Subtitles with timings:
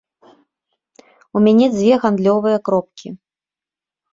[1.35, 3.07] У мяне дзве гандлёвыя кропкі.